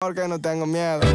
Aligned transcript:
Porque 0.00 0.28
no 0.28 0.40
tengo 0.40 0.64
miedo. 0.64 1.00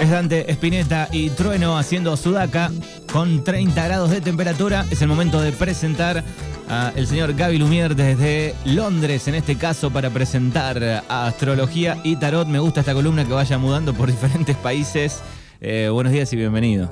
Es 0.00 0.10
Dante 0.10 0.50
Spinetta 0.52 1.08
y 1.10 1.30
Trueno 1.30 1.78
haciendo 1.78 2.18
Sudaca 2.18 2.70
con 3.10 3.42
30 3.42 3.82
grados 3.86 4.10
de 4.10 4.20
temperatura. 4.20 4.84
Es 4.90 5.00
el 5.00 5.08
momento 5.08 5.40
de 5.40 5.52
presentar 5.52 6.22
al 6.68 7.06
señor 7.06 7.32
Gaby 7.32 7.56
Lumier 7.56 7.96
desde 7.96 8.54
Londres, 8.66 9.26
en 9.26 9.36
este 9.36 9.56
caso, 9.56 9.90
para 9.90 10.10
presentar 10.10 11.02
astrología 11.08 11.98
y 12.04 12.16
tarot. 12.16 12.46
Me 12.46 12.58
gusta 12.58 12.80
esta 12.80 12.92
columna 12.92 13.24
que 13.24 13.32
vaya 13.32 13.56
mudando 13.56 13.94
por 13.94 14.08
diferentes 14.10 14.54
países. 14.56 15.22
Eh, 15.62 15.88
buenos 15.90 16.12
días 16.12 16.30
y 16.30 16.36
bienvenido. 16.36 16.90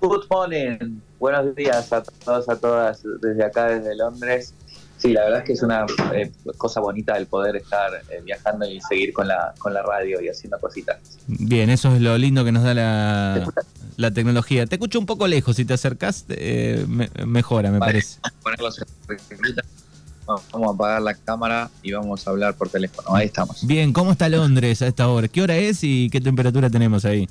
Good 0.00 0.26
morning. 0.30 1.00
Buenos 1.18 1.56
días 1.56 1.92
a 1.92 2.04
todos, 2.04 2.48
a 2.48 2.56
todas, 2.56 3.02
desde 3.20 3.44
acá, 3.44 3.66
desde 3.66 3.96
Londres. 3.96 4.54
Sí, 4.98 5.12
la 5.12 5.24
verdad 5.24 5.38
es 5.40 5.44
que 5.44 5.52
es 5.52 5.62
una 5.62 5.86
eh, 6.12 6.30
cosa 6.56 6.80
bonita 6.80 7.16
el 7.16 7.26
poder 7.26 7.56
estar 7.56 7.92
eh, 8.10 8.20
viajando 8.24 8.66
y 8.66 8.80
seguir 8.80 9.12
con 9.12 9.28
la, 9.28 9.54
con 9.58 9.72
la 9.72 9.82
radio 9.82 10.20
y 10.20 10.28
haciendo 10.28 10.58
cositas. 10.58 10.98
Bien, 11.28 11.70
eso 11.70 11.94
es 11.94 12.00
lo 12.00 12.18
lindo 12.18 12.44
que 12.44 12.50
nos 12.50 12.64
da 12.64 12.74
la, 12.74 13.46
la 13.96 14.10
tecnología. 14.10 14.66
Te 14.66 14.74
escucho 14.74 14.98
un 14.98 15.06
poco 15.06 15.28
lejos, 15.28 15.56
si 15.56 15.64
te 15.64 15.74
acercas 15.74 16.24
eh, 16.28 16.84
mejora, 17.24 17.70
me 17.70 17.78
parece. 17.78 18.18
Vamos 20.26 20.44
a 20.52 20.74
apagar 20.74 21.00
la 21.00 21.14
cámara 21.14 21.70
y 21.82 21.92
vamos 21.92 22.26
a 22.26 22.30
hablar 22.30 22.54
por 22.54 22.68
teléfono. 22.68 23.14
Ahí 23.14 23.26
estamos. 23.26 23.66
Bien, 23.66 23.92
¿cómo 23.92 24.12
está 24.12 24.28
Londres 24.28 24.82
a 24.82 24.88
esta 24.88 25.08
hora? 25.08 25.28
¿Qué 25.28 25.40
hora 25.40 25.56
es 25.56 25.82
y 25.82 26.10
qué 26.10 26.20
temperatura 26.20 26.68
tenemos 26.68 27.04
ahí? 27.04 27.28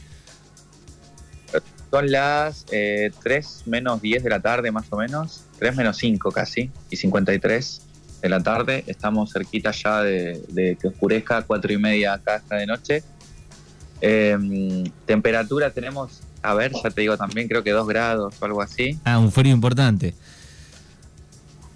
Son 1.91 2.11
las 2.11 2.65
3 2.65 3.63
menos 3.65 4.01
10 4.01 4.23
de 4.23 4.29
la 4.29 4.39
tarde 4.39 4.71
más 4.71 4.85
o 4.89 4.97
menos. 4.97 5.45
3 5.59 5.75
menos 5.75 5.97
5 5.97 6.31
casi, 6.31 6.69
y 6.89 6.95
53 6.97 7.81
de 8.21 8.29
la 8.29 8.41
tarde. 8.41 8.83
Estamos 8.87 9.31
cerquita 9.31 9.71
ya 9.71 10.01
de, 10.01 10.77
que 10.79 10.87
oscurezca, 10.87 11.41
4 11.43 11.73
y 11.73 11.77
media 11.77 12.13
acá 12.13 12.37
esta 12.37 12.55
de 12.55 12.65
noche. 12.65 13.03
Em, 14.01 14.83
temperatura 15.05 15.71
tenemos, 15.71 16.21
a 16.43 16.53
ver, 16.53 16.71
ya 16.83 16.89
te 16.89 17.01
digo 17.01 17.17
también, 17.17 17.47
creo 17.47 17.63
que 17.63 17.71
2 17.71 17.87
grados 17.87 18.35
o 18.39 18.45
algo 18.45 18.61
así. 18.61 18.99
Ah, 19.03 19.17
un 19.17 19.31
frío 19.31 19.53
importante. 19.53 20.13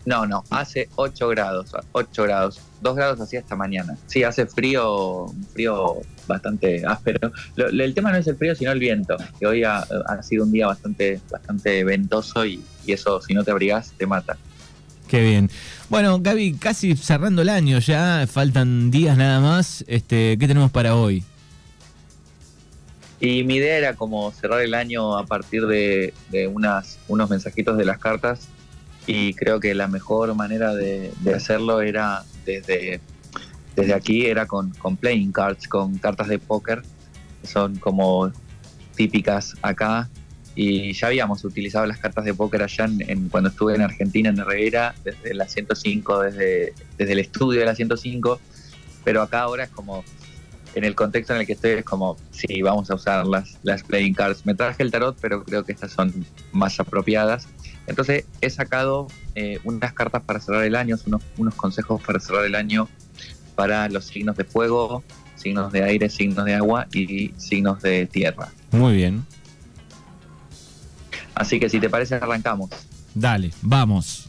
No, 0.05 0.25
no, 0.25 0.43
hace 0.49 0.89
8 0.95 1.27
grados, 1.29 1.71
8 1.91 2.23
grados. 2.23 2.59
2 2.81 2.95
grados 2.95 3.21
así 3.21 3.37
hasta 3.37 3.55
mañana. 3.55 3.97
Sí, 4.07 4.23
hace 4.23 4.47
frío, 4.47 5.27
frío 5.53 5.97
bastante 6.31 6.83
áspero. 6.85 7.31
el 7.55 7.93
tema 7.93 8.11
no 8.11 8.17
es 8.17 8.27
el 8.27 8.35
frío, 8.35 8.55
sino 8.55 8.71
el 8.71 8.79
viento, 8.79 9.17
que 9.39 9.45
hoy 9.45 9.63
ha, 9.63 9.85
sido 10.23 10.43
un 10.43 10.51
día 10.51 10.67
bastante, 10.67 11.19
bastante 11.29 11.83
ventoso 11.83 12.45
y, 12.45 12.63
eso, 12.87 13.21
si 13.21 13.33
no 13.33 13.43
te 13.43 13.51
abrigas, 13.51 13.93
te 13.97 14.07
mata. 14.07 14.37
Qué 15.07 15.21
bien. 15.21 15.49
Bueno, 15.89 16.19
Gaby, 16.19 16.53
casi 16.53 16.95
cerrando 16.95 17.41
el 17.41 17.49
año 17.49 17.79
ya, 17.79 18.25
faltan 18.27 18.91
días 18.91 19.17
nada 19.17 19.39
más. 19.39 19.83
Este, 19.87 20.37
¿Qué 20.37 20.47
tenemos 20.47 20.71
para 20.71 20.95
hoy? 20.95 21.23
Y 23.21 23.43
mi 23.43 23.55
idea 23.55 23.77
era 23.77 23.93
como 23.93 24.31
cerrar 24.31 24.61
el 24.61 24.73
año 24.73 25.15
a 25.15 25.27
partir 25.27 25.67
de, 25.67 26.13
unas, 26.51 26.97
unos 27.07 27.29
mensajitos 27.29 27.77
de 27.77 27.85
las 27.85 27.99
cartas 27.99 28.47
y 29.05 29.35
creo 29.35 29.59
que 29.59 29.75
la 29.75 29.87
mejor 29.87 30.33
manera 30.33 30.73
de, 30.73 31.11
hacerlo 31.35 31.81
era 31.81 32.23
desde, 32.45 32.99
desde 33.75 33.93
aquí, 33.93 34.25
era 34.25 34.45
con, 34.45 34.71
con 34.71 34.97
playing 34.97 35.31
cards, 35.31 35.67
con 35.67 35.97
cartas 35.97 36.27
de 36.27 36.39
póker, 36.39 36.81
que 37.41 37.47
son 37.47 37.75
como 37.77 38.31
típicas 38.95 39.55
acá. 39.61 40.09
Y 40.53 40.91
ya 40.93 41.07
habíamos 41.07 41.45
utilizado 41.45 41.85
las 41.85 41.97
cartas 41.97 42.25
de 42.25 42.33
póker 42.33 42.63
allá 42.63 42.85
en, 42.85 43.29
cuando 43.29 43.49
estuve 43.49 43.75
en 43.75 43.81
Argentina, 43.81 44.29
en 44.29 44.39
Herrera, 44.39 44.93
desde 45.03 45.33
la 45.33 45.47
105, 45.47 46.23
desde, 46.23 46.73
desde 46.97 47.13
el 47.13 47.19
estudio 47.19 47.61
de 47.61 47.65
la 47.65 47.73
105, 47.73 48.39
pero 49.05 49.21
acá 49.21 49.41
ahora 49.41 49.63
es 49.63 49.69
como 49.69 50.03
en 50.75 50.83
el 50.83 50.95
contexto 50.95 51.33
en 51.33 51.41
el 51.41 51.47
que 51.47 51.53
estoy 51.53 51.71
es 51.71 51.85
como, 51.85 52.17
sí, 52.31 52.61
vamos 52.61 52.89
a 52.91 52.95
usar 52.95 53.25
las, 53.25 53.59
las 53.63 53.83
playing 53.83 54.13
cards. 54.13 54.45
Me 54.45 54.55
traje 54.55 54.83
el 54.83 54.91
tarot, 54.91 55.17
pero 55.21 55.43
creo 55.43 55.63
que 55.63 55.71
estas 55.71 55.91
son 55.91 56.25
más 56.51 56.79
apropiadas. 56.79 57.47
Entonces 57.87 58.25
he 58.41 58.49
sacado 58.49 59.07
eh, 59.35 59.59
unas 59.63 59.93
cartas 59.93 60.21
para 60.23 60.39
cerrar 60.39 60.63
el 60.63 60.75
año, 60.75 60.97
unos, 61.05 61.21
unos 61.37 61.55
consejos 61.55 62.01
para 62.01 62.19
cerrar 62.19 62.45
el 62.45 62.55
año 62.55 62.87
para 63.61 63.87
los 63.89 64.05
signos 64.05 64.35
de 64.37 64.43
fuego, 64.43 65.03
signos 65.35 65.71
de 65.71 65.83
aire, 65.83 66.09
signos 66.09 66.45
de 66.45 66.55
agua 66.55 66.87
y 66.91 67.31
signos 67.37 67.79
de 67.83 68.07
tierra. 68.07 68.51
Muy 68.71 68.95
bien. 68.95 69.23
Así 71.35 71.59
que 71.59 71.69
si 71.69 71.79
te 71.79 71.87
parece, 71.87 72.15
arrancamos. 72.15 72.71
Dale, 73.13 73.51
vamos. 73.61 74.27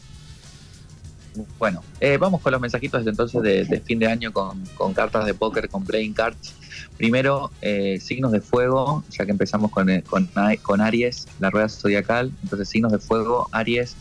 Bueno, 1.57 1.81
eh, 1.99 2.17
vamos 2.17 2.41
con 2.41 2.51
los 2.51 2.61
mensajitos 2.61 3.07
entonces 3.07 3.41
de, 3.41 3.81
fin 3.83 3.97
de 3.97 4.05
año 4.05 4.31
con, 4.31 4.93
cartas 4.93 5.25
de 5.25 5.33
póker, 5.33 5.67
con 5.67 5.83
playing 5.83 6.13
cards. 6.13 6.53
Primero, 6.95 7.49
eh, 7.63 7.99
signos 7.99 8.31
de 8.31 8.39
fuego, 8.39 9.03
ya 9.09 9.25
que 9.25 9.31
empezamos 9.31 9.71
con, 9.71 9.89
eh, 9.89 10.03
con, 10.03 10.29
con, 10.61 10.79
Aries, 10.79 11.27
la 11.39 11.49
rueda 11.49 11.69
zodiacal. 11.69 12.31
Entonces, 12.43 12.69
signos 12.69 12.91
de 12.91 12.99
fuego, 12.99 13.49
Aries, 13.51 13.95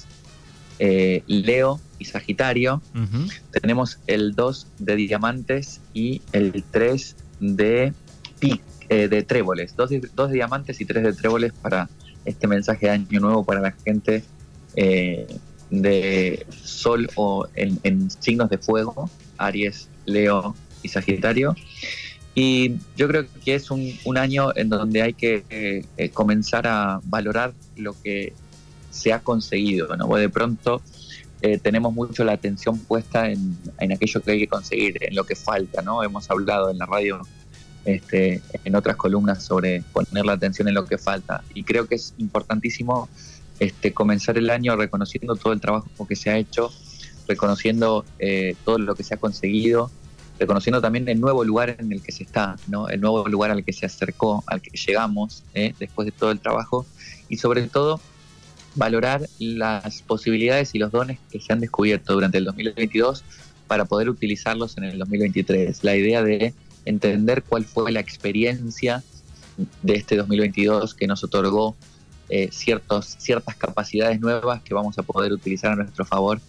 Leo 0.79 1.81
y 1.99 2.05
Sagitario. 2.05 2.83
Tenemos 3.51 3.99
el 4.07 4.35
2 4.35 4.67
de 4.79 4.97
diamantes 4.97 5.81
y 5.95 6.23
el 6.33 6.65
3 6.71 7.17
de, 7.41 7.93
de 8.89 9.23
tréboles. 9.23 9.77
Dos, 9.77 9.91
dos 10.15 10.29
de 10.29 10.35
diamantes 10.35 10.81
y 10.81 10.85
tres 10.85 11.05
de 11.05 11.13
tréboles 11.13 11.53
para 11.53 11.89
este 12.25 12.47
mensaje 12.47 12.87
de 12.87 12.93
año 12.93 13.21
nuevo 13.21 13.45
para 13.45 13.61
la 13.61 13.73
gente 13.85 14.25
de 15.73 16.47
Sol 16.63 17.09
o 17.17 17.49
en, 17.55 18.11
signos 18.11 18.51
de 18.51 18.59
fuego, 18.59 19.11
Aries, 19.39 19.89
Leo 20.05 20.55
y 20.83 20.89
Sagitario. 20.89 21.57
Y 22.35 22.77
yo 22.97 23.09
creo 23.09 23.27
que 23.45 23.55
es 23.55 23.71
un, 23.71 23.93
año 24.17 24.57
en 24.57 24.69
donde 24.69 25.03
hay 25.03 25.15
que 25.15 25.45
eh, 25.51 26.11
comenzar 26.11 26.67
a 26.67 27.01
valorar 27.05 27.53
lo 27.77 28.01
que 28.01 28.33
se 28.93 29.13
ha 29.13 29.19
conseguido. 29.19 29.97
¿no? 29.97 30.07
de 30.15 30.29
pronto 30.29 30.81
eh, 31.41 31.59
tenemos 31.59 31.93
mucho 31.93 32.23
la 32.23 32.33
atención 32.33 32.79
puesta 32.79 33.29
en, 33.29 33.59
aquello 33.93 34.21
que 34.21 34.31
hay 34.31 34.39
que 34.39 34.49
conseguir, 34.49 34.99
en 35.01 35.17
lo 35.17 35.25
que 35.25 35.35
falta. 35.35 35.83
¿no? 35.83 36.05
Hemos 36.05 36.31
hablado 36.31 36.71
en 36.71 36.79
la 36.79 36.87
radio, 36.87 37.21
este, 37.85 38.41
en 38.65 38.77
otras 38.77 38.97
columnas, 38.97 39.43
sobre 39.43 39.83
poner 39.93 40.25
la 40.25 40.35
atención 40.35 40.69
en 40.69 40.75
lo 40.75 40.85
que 40.85 40.99
falta. 40.99 41.43
Y 41.55 41.65
creo 41.65 41.89
que 41.89 41.97
es 41.97 42.15
importantísimo 42.19 43.09
este, 43.59 43.93
comenzar 43.93 44.39
el 44.39 44.51
año 44.51 44.77
reconociendo 44.77 45.35
todo 45.35 45.53
el 45.53 45.61
trabajo 45.61 46.07
que 46.07 46.15
se 46.15 46.31
ha 46.31 46.37
hecho, 46.37 46.71
reconociendo 47.27 48.05
eh, 48.19 48.55
todo 48.65 48.79
lo 48.79 48.95
que 48.95 49.03
se 49.03 49.15
ha 49.15 49.17
conseguido, 49.17 49.91
reconociendo 50.39 50.81
también 50.81 51.09
el 51.09 51.21
nuevo 51.21 51.45
lugar 51.45 51.77
en 51.79 51.93
el 51.93 52.03
que 52.03 52.13
se 52.13 52.25
está, 52.25 52.57
¿no? 52.69 52.89
el 52.89 53.01
nuevo 53.01 53.27
lugar 53.29 53.51
al 53.51 53.65
que 53.65 53.73
se 53.73 53.87
acercó, 53.87 54.43
al 54.47 54.61
que 54.61 54.77
llegamos 54.77 55.45
eh, 55.55 55.75
después 55.79 56.07
de 56.07 56.13
todo 56.13 56.31
el 56.31 56.41
trabajo 56.41 56.87
y 57.29 57.37
sobre 57.37 57.69
todo 57.69 58.01
valorar 58.75 59.29
las 59.39 60.03
posibilidades 60.03 60.75
y 60.75 60.79
los 60.79 60.93
dones 60.93 61.19
que 61.31 61.41
se 61.41 61.53
han 61.53 61.61
descubierto 61.61 62.15
durante 62.15 62.39
el 62.39 62.45
2022 62.45 63.25
para 63.67 63.85
poder 63.85 64.09
utilizarlos 64.09 64.77
en 64.79 64.85
el 64.85 64.99
2023. 64.99 65.85
La 65.85 65.97
idea 65.97 66.23
de 66.23 66.55
entender 66.85 67.43
cuál 67.43 67.65
fue 67.65 67.93
la 67.93 68.01
experiencia 68.01 69.03
de 69.83 69.95
este 69.95 70.17
2022 70.17 70.95
que 70.95 71.07
nos 71.07 71.23
otorgó 71.25 71.77
eh, 72.29 72.49
ciertos, 72.51 73.17
ciertas 73.19 73.57
capacidades 73.57 74.21
nuevas 74.21 74.63
que 74.63 74.75
vamos 74.75 74.99
a 74.99 75.03
poder 75.03 75.33
utilizar 75.33 75.73
a 75.73 75.77
nuestro 75.77 76.05
favor 76.05 76.41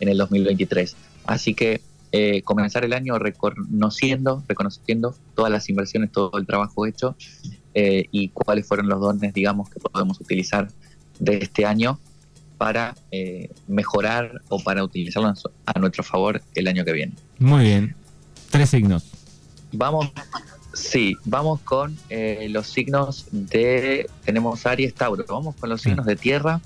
en 0.00 0.08
el 0.08 0.18
2023. 0.18 0.96
Así 1.24 1.54
que 1.54 1.80
eh, 2.12 2.42
comenzar 2.42 2.84
el 2.84 2.92
año 2.92 3.18
reconociendo, 3.18 4.44
reconociendo 4.46 5.14
todas 5.34 5.50
las 5.50 5.68
inversiones, 5.68 6.12
todo 6.12 6.36
el 6.38 6.46
trabajo 6.46 6.86
hecho 6.86 7.16
eh, 7.74 8.06
y 8.10 8.28
cuáles 8.28 8.66
fueron 8.66 8.88
los 8.88 9.00
dones, 9.00 9.32
digamos, 9.32 9.70
que 9.70 9.80
podemos 9.80 10.20
utilizar 10.20 10.68
de 11.22 11.38
este 11.38 11.64
año 11.64 11.98
para 12.58 12.94
mejorar 13.66 14.40
o 14.48 14.62
para 14.62 14.84
utilizarlos 14.84 15.48
a 15.66 15.78
nuestro 15.80 16.04
favor 16.04 16.42
el 16.54 16.68
año 16.68 16.84
que 16.84 16.92
viene. 16.92 17.14
Muy 17.38 17.64
bien. 17.64 17.96
Tres 18.50 18.70
signos. 18.70 19.10
Vamos 19.72 20.12
Sí, 20.72 21.16
vamos 21.24 21.60
con 21.60 21.96
eh, 22.08 22.46
los 22.50 22.66
signos 22.66 23.26
de. 23.30 24.08
Tenemos 24.24 24.64
Aries, 24.66 24.94
Tauro. 24.94 25.24
Vamos 25.28 25.54
con 25.56 25.68
los 25.68 25.82
signos 25.82 26.06
de 26.06 26.16
tierra. 26.16 26.60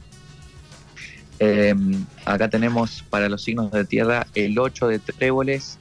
Em, 1.38 2.04
acá 2.24 2.48
tenemos 2.48 3.04
para 3.10 3.28
los 3.28 3.42
signos 3.42 3.70
de 3.72 3.84
tierra 3.84 4.26
el 4.34 4.58
8 4.58 4.88
de 4.88 4.98
tréboles 5.00 5.78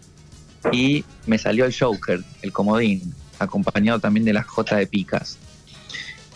y 0.72 1.06
me 1.28 1.38
salió 1.38 1.66
el 1.66 1.74
Joker, 1.74 2.22
el 2.42 2.52
comodín, 2.52 3.14
acompañado 3.40 4.00
también 4.00 4.26
de 4.26 4.34
la 4.34 4.44
J 4.44 4.76
de 4.76 4.88
picas. 4.88 5.38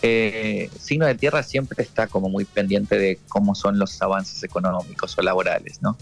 Eh, 0.02 0.70
signo 0.80 1.06
de 1.06 1.14
tierra 1.14 1.42
siempre 1.42 1.82
está 1.82 2.06
como 2.06 2.30
muy 2.30 2.46
pendiente 2.46 2.98
de 2.98 3.18
cómo 3.28 3.54
son 3.54 3.78
los 3.78 4.00
avances 4.00 4.42
económicos 4.42 5.16
o 5.18 5.22
laborales, 5.22 5.82
¿no? 5.82 5.98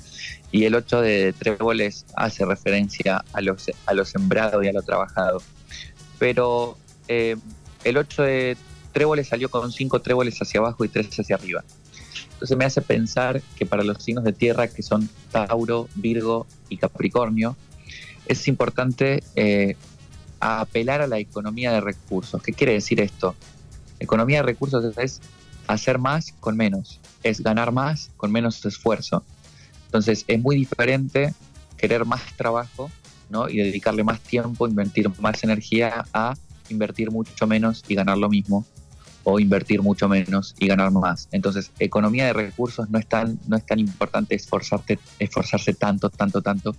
Y 0.52 0.64
el 0.64 0.76
8 0.76 1.00
de 1.00 1.32
tréboles 1.32 2.06
hace 2.14 2.44
referencia 2.44 3.24
a 3.32 3.40
lo, 3.40 3.56
a 3.86 3.94
lo 3.94 4.04
sembrado 4.04 4.62
y 4.62 4.68
a 4.68 4.72
lo 4.72 4.82
trabajado 4.82 5.42
pero 6.18 6.76
eh, 7.06 7.36
el 7.84 7.96
8 7.96 8.22
de 8.22 8.56
tréboles 8.92 9.28
salió 9.28 9.48
con 9.48 9.72
5 9.72 10.00
tréboles 10.02 10.40
hacia 10.40 10.60
abajo 10.60 10.84
y 10.84 10.88
3 10.88 11.20
hacia 11.20 11.36
arriba. 11.36 11.64
Entonces 12.32 12.56
me 12.56 12.64
hace 12.64 12.82
pensar 12.82 13.40
que 13.56 13.66
para 13.66 13.82
los 13.82 14.02
signos 14.02 14.24
de 14.24 14.32
tierra, 14.32 14.68
que 14.68 14.82
son 14.82 15.08
Tauro, 15.32 15.88
Virgo 15.94 16.46
y 16.68 16.76
Capricornio, 16.76 17.56
es 18.26 18.46
importante 18.46 19.22
eh, 19.34 19.76
apelar 20.38 21.00
a 21.00 21.06
la 21.06 21.18
economía 21.18 21.72
de 21.72 21.80
recursos. 21.80 22.42
¿Qué 22.42 22.52
quiere 22.52 22.74
decir 22.74 23.00
esto? 23.00 23.34
Economía 24.00 24.38
de 24.38 24.44
recursos 24.44 24.96
es 24.96 25.20
hacer 25.66 25.98
más 25.98 26.32
con 26.40 26.56
menos, 26.56 27.00
es 27.22 27.40
ganar 27.40 27.72
más 27.72 28.10
con 28.16 28.32
menos 28.32 28.64
esfuerzo. 28.64 29.24
Entonces 29.86 30.24
es 30.26 30.40
muy 30.40 30.56
diferente 30.56 31.34
querer 31.76 32.04
más 32.04 32.22
trabajo 32.36 32.90
¿no? 33.30 33.48
y 33.48 33.58
dedicarle 33.58 34.04
más 34.04 34.20
tiempo, 34.20 34.66
invertir 34.66 35.10
más 35.20 35.42
energía 35.44 36.04
a 36.12 36.34
invertir 36.68 37.10
mucho 37.10 37.46
menos 37.46 37.84
y 37.88 37.94
ganar 37.94 38.18
lo 38.18 38.28
mismo 38.28 38.66
o 39.24 39.38
invertir 39.38 39.82
mucho 39.82 40.08
menos 40.08 40.54
y 40.58 40.68
ganar 40.68 40.90
más. 40.90 41.28
Entonces, 41.32 41.70
economía 41.78 42.26
de 42.26 42.32
recursos 42.32 42.88
no 42.88 42.98
es 42.98 43.06
tan, 43.06 43.38
no 43.46 43.56
es 43.56 43.66
tan 43.66 43.78
importante 43.78 44.34
esforzarte, 44.34 44.98
esforzarse 45.18 45.74
tanto, 45.74 46.08
tanto, 46.08 46.40
tanto, 46.40 46.74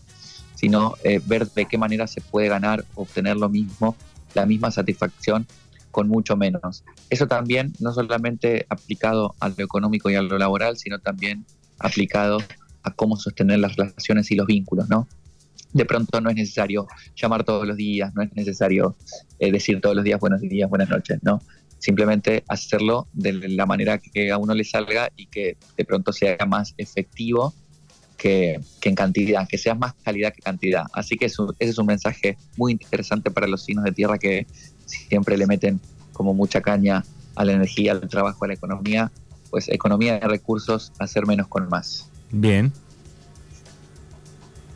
sino 0.55 0.95
eh, 1.03 1.21
ver 1.23 1.49
de 1.51 1.65
qué 1.65 1.77
manera 1.77 2.07
se 2.07 2.21
puede 2.21 2.49
ganar, 2.49 2.85
obtener 2.95 3.37
lo 3.37 3.49
mismo, 3.49 3.95
la 4.33 4.45
misma 4.45 4.71
satisfacción 4.71 5.45
con 5.91 6.07
mucho 6.07 6.35
menos. 6.37 6.83
Eso 7.09 7.27
también 7.27 7.73
no 7.79 7.93
solamente 7.93 8.65
aplicado 8.69 9.35
a 9.39 9.49
lo 9.49 9.63
económico 9.63 10.09
y 10.09 10.15
a 10.15 10.21
lo 10.21 10.37
laboral, 10.37 10.77
sino 10.77 10.99
también 10.99 11.45
aplicado 11.79 12.39
a 12.83 12.91
cómo 12.91 13.17
sostener 13.17 13.59
las 13.59 13.75
relaciones 13.75 14.31
y 14.31 14.35
los 14.35 14.47
vínculos, 14.47 14.89
¿no? 14.89 15.07
De 15.73 15.85
pronto 15.85 16.19
no 16.19 16.29
es 16.29 16.35
necesario 16.35 16.87
llamar 17.15 17.43
todos 17.43 17.67
los 17.67 17.77
días, 17.77 18.13
no 18.15 18.23
es 18.23 18.33
necesario 18.33 18.95
eh, 19.37 19.51
decir 19.51 19.79
todos 19.81 19.95
los 19.95 20.03
días 20.03 20.19
buenos 20.19 20.41
días, 20.41 20.69
buenas 20.69 20.89
noches, 20.89 21.19
¿no? 21.21 21.41
Simplemente 21.77 22.43
hacerlo 22.47 23.07
de 23.13 23.33
la 23.33 23.65
manera 23.65 23.99
que 23.99 24.31
a 24.31 24.37
uno 24.37 24.53
le 24.53 24.63
salga 24.63 25.09
y 25.15 25.27
que 25.27 25.57
de 25.77 25.85
pronto 25.85 26.11
sea 26.11 26.37
más 26.47 26.73
efectivo 26.77 27.53
que, 28.19 28.59
en 28.83 28.95
cantidad, 28.95 29.47
que 29.47 29.57
sea 29.57 29.73
más 29.73 29.95
calidad 30.03 30.33
que 30.33 30.41
cantidad. 30.41 30.85
Así 30.93 31.17
que 31.17 31.25
ese 31.25 31.41
es 31.57 31.77
un 31.79 31.87
mensaje 31.87 32.37
muy 32.57 32.73
interesante 32.73 33.31
para 33.31 33.47
los 33.47 33.63
signos 33.63 33.85
de 33.85 33.93
tierra 33.93 34.19
que 34.19 34.45
siempre 34.85 35.37
le 35.37 35.47
meten 35.47 35.79
como 36.13 36.33
mucha 36.33 36.61
caña 36.61 37.03
a 37.35 37.45
la 37.45 37.53
energía, 37.53 37.93
al 37.93 38.07
trabajo, 38.09 38.43
a 38.45 38.49
la 38.49 38.53
economía. 38.53 39.11
Pues 39.49 39.69
economía 39.69 40.19
de 40.19 40.27
recursos, 40.27 40.91
hacer 40.99 41.25
menos 41.25 41.47
con 41.47 41.67
más. 41.69 42.09
Bien. 42.29 42.71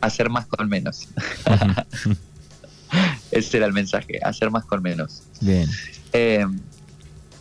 Hacer 0.00 0.30
más 0.30 0.46
con 0.46 0.68
menos. 0.68 1.08
Ese 3.30 3.56
era 3.58 3.66
el 3.66 3.72
mensaje, 3.72 4.18
hacer 4.22 4.50
más 4.50 4.64
con 4.64 4.82
menos. 4.82 5.22
Bien. 5.40 5.68
Eh, 6.12 6.46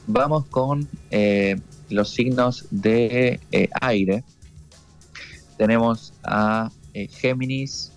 vamos 0.05 0.45
con 0.47 0.88
eh, 1.11 1.59
los 1.89 2.09
signos 2.09 2.65
de 2.71 3.39
eh, 3.51 3.69
aire. 3.81 4.23
Tenemos 5.57 6.13
a 6.23 6.69
Géminis, 6.94 7.91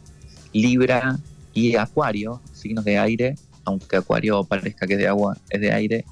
Libra 0.53 1.19
y 1.53 1.77
Acuario, 1.77 2.41
signos 2.53 2.85
de 2.85 2.99
aire, 2.99 3.35
aunque 3.65 3.97
Acuario 3.97 4.45
parezca 4.45 4.87
que 4.87 4.95
es 4.95 4.99
de 4.99 5.09
agua, 5.09 5.37
es 5.51 5.61
de 5.61 5.73
aire. 5.73 6.05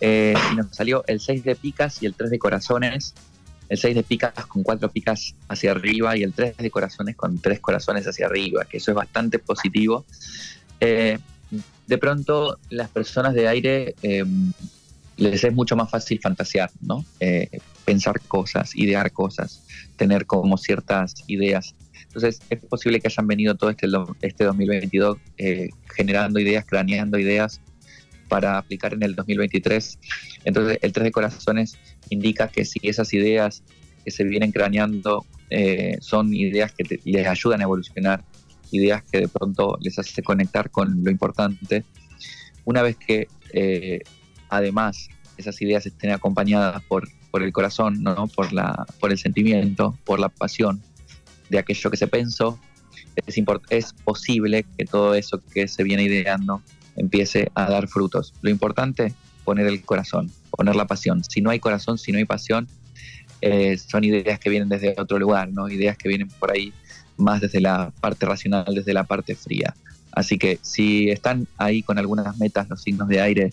y 0.00 0.56
nos 0.56 0.74
salió 0.74 1.04
el 1.06 1.20
6 1.20 1.44
de 1.44 1.56
picas 1.56 2.02
y 2.02 2.06
el 2.06 2.14
3 2.14 2.30
de 2.30 2.38
corazones 2.38 3.14
el 3.68 3.78
6 3.78 3.94
de 3.94 4.02
picas 4.02 4.32
con 4.46 4.62
4 4.62 4.90
picas 4.90 5.34
hacia 5.48 5.70
arriba 5.70 6.16
y 6.16 6.22
el 6.22 6.32
3 6.32 6.56
de 6.58 6.70
corazones 6.70 7.16
con 7.16 7.38
3 7.38 7.60
corazones 7.60 8.06
hacia 8.06 8.26
arriba, 8.26 8.64
que 8.64 8.78
eso 8.78 8.90
es 8.90 8.94
bastante 8.94 9.38
positivo. 9.38 10.04
Eh, 10.80 11.18
de 11.86 11.98
pronto 11.98 12.58
las 12.70 12.88
personas 12.90 13.34
de 13.34 13.48
aire 13.48 13.94
eh, 14.02 14.24
les 15.16 15.44
es 15.44 15.52
mucho 15.52 15.76
más 15.76 15.90
fácil 15.90 16.20
fantasear, 16.20 16.70
¿no? 16.80 17.04
Eh, 17.84 17.92
pensar 17.94 18.20
cosas, 18.20 18.74
idear 18.74 19.12
cosas, 19.12 19.64
tener 19.96 20.26
como 20.26 20.56
ciertas 20.56 21.14
ideas. 21.26 21.74
Entonces 22.06 22.40
es 22.50 22.60
posible 22.60 23.00
que 23.00 23.08
hayan 23.08 23.26
venido 23.26 23.54
todo 23.56 23.70
este, 23.70 23.88
este 24.22 24.44
2022 24.44 25.18
generando 25.96 26.38
ideas, 26.38 26.64
craneando 26.64 27.18
ideas 27.18 27.60
para 28.28 28.58
aplicar 28.58 28.94
en 28.94 29.02
el 29.02 29.14
2023. 29.14 29.98
Entonces 30.44 30.78
el 30.82 30.92
3 30.92 31.04
de 31.04 31.12
corazones 31.12 31.78
indica 32.10 32.48
que 32.48 32.64
si 32.64 32.80
esas 32.82 33.12
ideas 33.12 33.62
que 34.04 34.10
se 34.10 34.24
vienen 34.24 34.52
craneando 34.52 35.24
eh, 35.50 35.98
son 36.00 36.32
ideas 36.34 36.72
que 36.72 37.00
les 37.04 37.26
ayudan 37.26 37.60
a 37.60 37.64
evolucionar, 37.64 38.24
ideas 38.70 39.02
que 39.10 39.20
de 39.20 39.28
pronto 39.28 39.78
les 39.80 39.98
hace 39.98 40.22
conectar 40.22 40.70
con 40.70 41.04
lo 41.04 41.10
importante, 41.10 41.84
una 42.64 42.82
vez 42.82 42.96
que 42.96 43.28
eh, 43.52 44.00
además 44.48 45.08
esas 45.36 45.60
ideas 45.62 45.86
estén 45.86 46.10
acompañadas 46.10 46.82
por, 46.84 47.08
por 47.34 47.42
el 47.42 47.52
corazón, 47.52 48.00
¿no? 48.00 48.28
por, 48.28 48.52
la, 48.52 48.86
por 49.00 49.10
el 49.10 49.18
sentimiento, 49.18 49.98
por 50.04 50.20
la 50.20 50.28
pasión 50.28 50.80
de 51.50 51.58
aquello 51.58 51.90
que 51.90 51.96
se 51.96 52.06
pensó, 52.06 52.60
es, 53.26 53.36
es 53.70 53.92
posible 53.92 54.64
que 54.78 54.84
todo 54.84 55.16
eso 55.16 55.42
que 55.52 55.66
se 55.66 55.82
viene 55.82 56.04
ideando 56.04 56.62
empiece 56.94 57.50
a 57.56 57.68
dar 57.68 57.88
frutos. 57.88 58.34
Lo 58.40 58.50
importante, 58.50 59.12
poner 59.42 59.66
el 59.66 59.82
corazón, 59.82 60.30
poner 60.50 60.76
la 60.76 60.86
pasión. 60.86 61.24
Si 61.24 61.40
no 61.40 61.50
hay 61.50 61.58
corazón, 61.58 61.98
si 61.98 62.12
no 62.12 62.18
hay 62.18 62.24
pasión, 62.24 62.68
eh, 63.40 63.78
son 63.78 64.04
ideas 64.04 64.38
que 64.38 64.48
vienen 64.48 64.68
desde 64.68 64.94
otro 64.96 65.18
lugar, 65.18 65.48
¿no? 65.52 65.68
Ideas 65.68 65.98
que 65.98 66.08
vienen 66.08 66.28
por 66.28 66.52
ahí 66.52 66.72
más 67.16 67.40
desde 67.40 67.60
la 67.60 67.90
parte 68.00 68.26
racional, 68.26 68.72
desde 68.72 68.92
la 68.92 69.02
parte 69.02 69.34
fría. 69.34 69.74
Así 70.12 70.38
que 70.38 70.60
si 70.62 71.10
están 71.10 71.48
ahí 71.56 71.82
con 71.82 71.98
algunas 71.98 72.38
metas, 72.38 72.68
los 72.68 72.80
signos 72.80 73.08
de 73.08 73.20
aire 73.20 73.52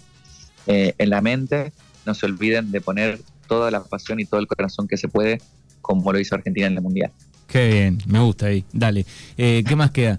eh, 0.67 0.93
en 0.99 1.09
la 1.09 1.21
mente, 1.21 1.73
no 2.05 2.13
se 2.13 2.27
olviden 2.27 2.69
de 2.69 2.79
poner 2.79 3.19
toda 3.47 3.71
la 3.71 3.83
pasión 3.83 4.19
y 4.19 4.25
todo 4.25 4.39
el 4.39 4.47
corazón 4.47 4.87
que 4.87 4.97
se 4.97 5.07
puede, 5.07 5.41
como 5.81 6.11
lo 6.11 6.19
hizo 6.19 6.35
Argentina 6.35 6.67
en 6.67 6.73
el 6.73 6.81
Mundial. 6.81 7.11
Qué 7.47 7.67
bien, 7.67 7.97
me 8.07 8.19
gusta 8.19 8.47
ahí. 8.47 8.63
Dale. 8.71 9.05
Eh, 9.37 9.63
¿Qué 9.67 9.75
más 9.75 9.91
queda? 9.91 10.15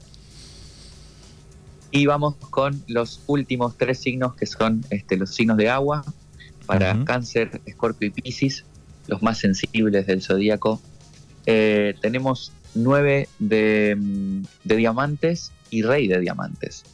Y 1.91 2.07
vamos 2.07 2.37
con 2.37 2.83
los 2.87 3.23
últimos 3.27 3.77
tres 3.77 3.99
signos 3.99 4.35
que 4.35 4.47
son 4.47 4.85
este, 4.91 5.17
los 5.17 5.35
signos 5.35 5.57
de 5.57 5.69
agua 5.69 6.05
para 6.67 7.05
Cáncer, 7.05 7.61
Escorpio 7.67 8.09
y 8.09 8.11
Piscis, 8.11 8.65
los 9.09 9.23
más 9.23 9.39
sensibles 9.39 10.07
del 10.07 10.23
zodíaco. 10.23 10.81
Eh, 11.45 11.95
tenemos 12.01 12.53
nueve 12.75 13.29
de, 13.39 13.97
diamantes 14.65 15.53
y 15.71 15.83
rey 15.83 16.09
de 16.09 16.21
diamantes. 16.21 16.85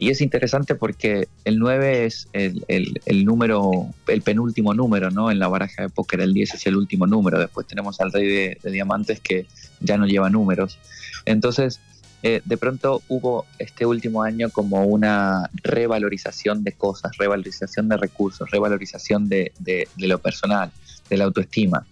Y 0.00 0.10
es 0.10 0.20
interesante 0.20 0.76
porque 0.76 1.26
el 1.44 1.58
9 1.58 2.06
es 2.06 2.28
el, 2.32 3.24
número, 3.24 3.88
el 4.06 4.22
penúltimo 4.22 4.72
número, 4.72 5.10
¿no? 5.10 5.28
En 5.28 5.40
la 5.40 5.48
baraja 5.48 5.82
de 5.82 5.88
póker, 5.88 6.20
el 6.20 6.32
10 6.32 6.54
es 6.54 6.66
el 6.68 6.76
último 6.76 7.08
número. 7.08 7.40
Después 7.40 7.66
tenemos 7.66 8.00
al 8.00 8.12
rey 8.12 8.56
de, 8.62 8.70
diamantes 8.70 9.18
que 9.18 9.46
ya 9.80 9.98
no 9.98 10.06
lleva 10.06 10.30
números. 10.30 10.78
Entonces, 11.24 11.80
eh, 12.22 12.42
de 12.44 12.56
pronto 12.56 13.02
hubo 13.08 13.44
este 13.58 13.86
último 13.86 14.22
año 14.22 14.50
como 14.50 14.84
una 14.84 15.50
revalorización 15.64 16.62
de 16.62 16.72
cosas, 16.72 17.16
revalorización 17.18 17.88
de 17.88 17.96
recursos, 17.96 18.48
revalorización 18.52 19.28
de, 19.28 19.52
lo 19.96 20.18
personal, 20.20 20.70
de 21.10 21.16
la 21.16 21.24
autoestima. 21.24 21.84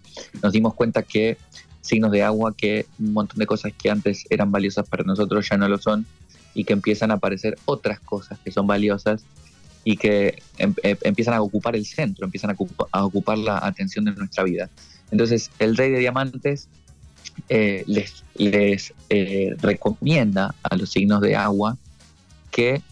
Nos 0.44 0.52
dimos 0.52 0.74
cuenta 0.74 1.02
que 1.02 1.38
signos 1.80 2.12
de 2.12 2.22
agua, 2.22 2.54
que 2.56 2.86
un 3.00 3.14
montón 3.14 3.40
de 3.40 3.46
cosas 3.46 3.72
que 3.76 3.90
antes 3.90 4.26
eran 4.30 4.52
valiosas 4.52 4.88
para 4.88 5.02
nosotros 5.02 5.48
ya 5.48 5.56
no 5.56 5.68
lo 5.68 5.78
son 5.78 6.06
y 6.56 6.64
que 6.64 6.72
empiezan 6.72 7.10
a 7.10 7.14
aparecer 7.14 7.58
otras 7.66 8.00
cosas 8.00 8.38
que 8.42 8.50
son 8.50 8.66
valiosas 8.66 9.24
y 9.84 9.98
que 9.98 10.42
em, 10.56 10.74
eh, 10.82 10.96
empiezan 11.02 11.34
a 11.34 11.42
ocupar 11.42 11.76
el 11.76 11.84
centro, 11.84 12.24
empiezan 12.24 12.56
a 12.90 13.04
ocupar 13.04 13.38
la 13.38 13.58
atención 13.58 14.06
de 14.06 14.12
nuestra 14.12 14.42
vida. 14.42 14.70
Entonces, 15.10 15.50
el 15.58 15.76
rey 15.76 15.90
de 15.90 15.98
diamantes 15.98 16.68
eh, 17.50 17.84
les, 17.86 18.24
les 18.34 18.94
eh, 19.10 19.54
recomienda 19.60 20.54
a 20.62 20.76
los 20.76 20.90
signos 20.90 21.20
de 21.20 21.36
agua 21.36 21.76
que 22.50 22.82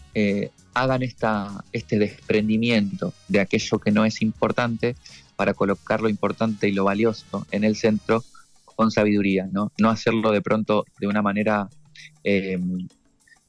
hagan 0.73 1.03
esta, 1.03 1.65
este 1.73 1.99
desprendimiento 1.99 3.13
de 3.27 3.41
aquello 3.41 3.79
que 3.79 3.91
no 3.91 4.05
es 4.05 4.21
importante 4.21 4.95
para 5.35 5.53
colocar 5.53 6.01
lo 6.01 6.07
importante 6.07 6.69
y 6.69 6.71
lo 6.71 6.85
valioso 6.85 7.45
en 7.51 7.65
el 7.65 7.75
centro 7.75 8.23
con 8.75 8.91
sabiduría, 8.91 9.49
¿no? 9.51 9.73
No 9.77 9.89
hacerlo 9.89 10.31
de 10.31 10.41
pronto 10.41 10.85
de 10.99 11.07
una 11.07 11.21
manera 11.21 11.67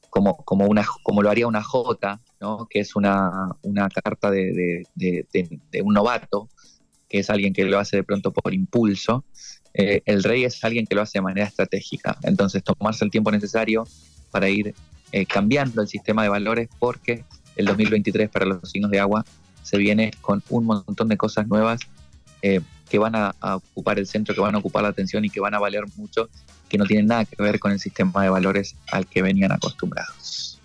como, 0.09 0.37
como, 0.37 0.65
una, 0.65 0.85
como 1.03 1.21
lo 1.21 1.29
haría 1.29 1.47
una 1.47 1.63
J, 1.63 2.19
¿no? 2.39 2.67
que 2.69 2.79
es 2.79 2.95
una, 2.95 3.55
una 3.61 3.89
carta 3.89 4.31
de, 4.31 4.85
de, 4.95 5.81
un 5.83 5.93
novato, 5.93 6.49
que 7.09 7.19
es 7.19 7.29
alguien 7.29 7.53
que 7.53 7.63
lo 7.65 7.79
hace 7.79 7.97
de 7.97 8.03
pronto 8.03 8.31
por 8.31 8.53
impulso, 8.53 9.23
eh, 9.73 10.01
el 10.05 10.23
rey 10.23 10.43
es 10.43 10.63
alguien 10.63 10.85
que 10.87 10.95
lo 10.95 11.01
hace 11.01 11.19
de 11.19 11.21
manera 11.21 11.47
estratégica. 11.47 12.17
Entonces, 12.23 12.63
tomarse 12.63 13.05
el 13.05 13.11
tiempo 13.11 13.31
necesario 13.31 13.85
para 14.31 14.49
ir 14.49 14.73
eh, 15.11 15.25
cambiando 15.25 15.81
el 15.81 15.87
sistema 15.87 16.23
de 16.23 16.29
valores 16.29 16.69
porque 16.79 17.23
el 17.55 17.65
2023 17.65 18.29
para 18.29 18.45
los 18.45 18.69
signos 18.69 18.91
de 18.91 18.99
agua 18.99 19.23
se 19.63 19.77
viene 19.77 20.11
con 20.21 20.43
un 20.49 20.65
montón 20.65 21.07
de 21.07 21.17
cosas 21.17 21.47
nuevas 21.47 21.81
eh, 22.41 22.61
que 22.89 22.99
van 22.99 23.15
a, 23.15 23.35
ocupar 23.41 23.99
el 23.99 24.07
centro, 24.07 24.33
que 24.33 24.41
van 24.41 24.55
a 24.55 24.59
ocupar 24.59 24.83
la 24.83 24.89
atención 24.89 25.25
y 25.25 25.29
que 25.29 25.39
van 25.39 25.53
a 25.53 25.59
valer 25.59 25.83
mucho, 25.97 26.29
que 26.69 26.77
no 26.77 26.85
tienen 26.85 27.07
nada 27.07 27.25
que 27.25 27.41
ver 27.41 27.59
con 27.59 27.71
el 27.71 27.79
sistema 27.79 28.23
de 28.23 28.29
valores 28.29 28.75
al 28.91 29.05
que 29.07 29.21
venían 29.21 29.51
acostumbrados. 29.51 30.59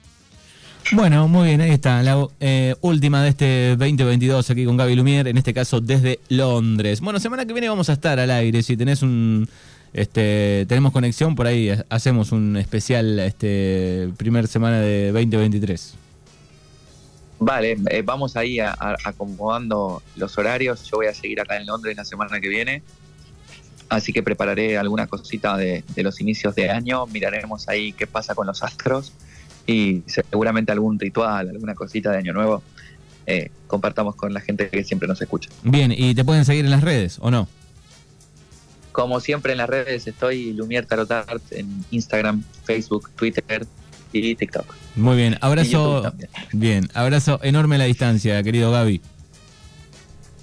Bueno, 0.90 1.26
muy 1.28 1.49
bien, 1.49 1.61
ahí 1.61 1.71
está, 1.71 2.02
la 2.02 2.28
eh, 2.40 2.75
última 2.80 3.23
de 3.23 3.30
este 3.30 3.76
2022 3.76 4.50
aquí 4.50 4.64
con 4.64 4.76
Gaby 4.76 4.94
Lumier, 4.94 5.28
en 5.28 5.38
este 5.38 5.54
caso 5.54 5.80
desde 5.80 6.21
Londres. 6.28 7.00
Bueno, 7.00 7.18
semana 7.18 7.47
que 7.47 7.52
viene 7.52 7.68
vamos 7.68 7.88
a 7.88 7.94
estar 7.94 8.18
al 8.18 8.30
aire, 8.30 8.62
si 8.62 8.76
tenés 8.76 9.02
un... 9.02 9.49
Este, 9.94 10.64
tenemos 10.68 10.92
conexión, 10.92 11.35
por 11.35 11.47
ahí 11.47 11.71
hacemos 11.90 12.32
un 12.32 12.56
especial 12.56 13.18
este, 13.18 14.09
primer 14.16 14.49
semana 14.49 14.80
de 14.80 15.12
2023. 15.12 15.97
Vale, 17.44 17.76
eh, 17.90 18.02
vamos 18.02 18.37
ahí 18.37 18.61
a, 18.61 18.75
acomodando 19.04 20.02
los 20.16 20.38
horarios. 20.38 20.85
Yo 20.85 20.99
voy 20.99 21.06
a 21.06 21.14
seguir 21.14 21.40
acá 21.40 21.56
en 21.56 21.66
Londres 21.66 21.97
la 21.97 22.04
semana 22.04 22.40
que 22.40 22.49
viene. 22.49 22.82
Así 23.92 24.12
que 24.12 24.22
prepararé 24.22 24.78
alguna 24.78 25.06
cosita 25.06 25.56
de, 25.56 25.84
los 25.96 26.20
inicios 26.20 26.54
de 26.54 26.70
año. 26.70 27.06
Miraremos 27.06 27.68
ahí 27.68 27.92
qué 27.92 28.06
pasa 28.06 28.34
con 28.34 28.46
los 28.46 28.62
astros. 28.62 29.12
Y 29.66 30.02
seguramente 30.06 30.72
algún 30.72 30.99
ritual, 30.99 31.50
alguna 31.50 31.75
cosita 31.75 32.11
de 32.11 32.18
año 32.18 32.32
nuevo. 32.32 32.62
Eh, 33.26 33.50
compartamos 33.66 34.16
con 34.16 34.32
la 34.32 34.40
gente 34.40 34.70
que 34.70 34.82
siempre 34.82 35.06
nos 35.06 35.20
escucha. 35.20 35.50
Bien, 35.62 35.92
¿y 35.94 36.14
te 36.14 36.25
pueden 36.25 36.46
seguir 36.46 36.64
en 36.64 36.70
las 36.70 36.82
redes 36.82 37.18
o 37.20 37.30
no? 37.30 37.49
Como 38.92 39.20
siempre 39.20 39.52
en 39.52 39.58
las 39.58 39.68
redes 39.68 40.06
estoy 40.06 40.54
Lumier 40.54 40.87
Tarotart 40.87 41.42
en 41.52 41.84
Instagram, 41.90 42.42
Facebook, 42.64 43.11
Twitter, 43.14 43.66
y 44.12 44.34
TikTok. 44.34 44.75
Muy 44.96 45.16
bien, 45.16 45.38
abrazo. 45.40 46.12
Bien, 46.52 46.88
abrazo 46.94 47.40
enorme 47.42 47.76
a 47.76 47.78
la 47.78 47.84
distancia, 47.84 48.42
querido 48.42 48.70
Gaby. 48.70 49.00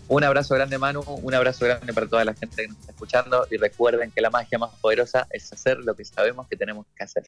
Un 0.10 0.24
abrazo 0.24 0.56
grande, 0.56 0.80
Manu. 0.80 1.02
Un 1.02 1.36
abrazo 1.36 1.66
grande 1.66 1.94
para 1.94 2.08
toda 2.08 2.26
la 2.26 2.34
gente 2.34 2.64
que 2.64 2.68
nos 2.68 2.80
está 2.80 2.92
escuchando. 2.94 3.46
Y 3.52 3.58
recuerden 3.58 4.10
que 4.10 4.22
la 4.22 4.32
magia 4.32 4.58
más 4.58 4.72
poderosa 4.82 5.28
es 5.30 5.54
hacer 5.54 5.78
lo 5.78 5.96
que 5.96 6.04
sabemos 6.04 6.48
que 6.48 6.58
tenemos 6.58 6.88
que 6.96 7.04
hacer. 7.04 7.18